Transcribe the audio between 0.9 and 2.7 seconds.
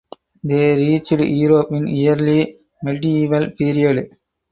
Europe in early